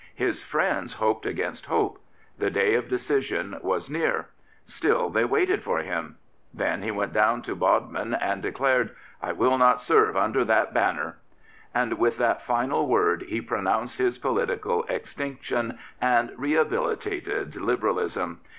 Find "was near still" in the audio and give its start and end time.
3.61-5.11